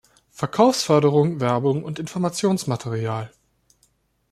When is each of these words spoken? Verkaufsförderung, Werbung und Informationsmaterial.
Verkaufsförderung, 0.31 1.39
Werbung 1.41 1.83
und 1.83 1.99
Informationsmaterial. 1.99 3.31